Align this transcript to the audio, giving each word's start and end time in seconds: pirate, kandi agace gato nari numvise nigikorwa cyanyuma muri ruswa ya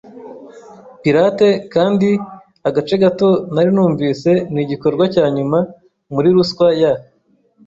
pirate, 1.01 1.49
kandi 1.73 2.09
agace 2.67 2.95
gato 3.03 3.29
nari 3.53 3.69
numvise 3.75 4.31
nigikorwa 4.53 5.03
cyanyuma 5.15 5.57
muri 6.13 6.27
ruswa 6.35 6.67
ya 6.81 6.93